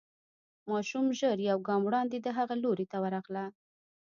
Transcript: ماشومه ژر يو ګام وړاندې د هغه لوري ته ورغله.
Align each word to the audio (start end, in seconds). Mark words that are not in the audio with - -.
ماشومه 0.71 1.11
ژر 1.19 1.37
يو 1.49 1.57
ګام 1.67 1.81
وړاندې 1.85 2.17
د 2.21 2.27
هغه 2.37 2.55
لوري 2.63 2.85
ته 2.91 2.97
ورغله. 3.03 3.45